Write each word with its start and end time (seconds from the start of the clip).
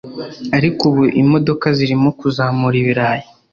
Ariko 0.57 0.81
ubu 0.89 1.03
imodoka 1.21 1.65
zirimo 1.77 2.09
kuzamura 2.19 2.75
ibirayi 2.81 3.25